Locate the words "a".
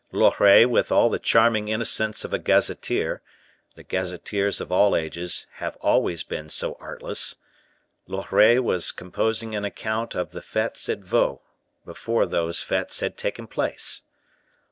2.33-2.39